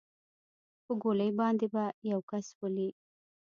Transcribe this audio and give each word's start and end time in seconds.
په 0.85 0.91
ګولۍ 1.01 1.31
باندې 1.39 1.65
به 1.73 1.83
يو 2.11 2.19
كس 2.29 2.47
ولې. 2.59 2.89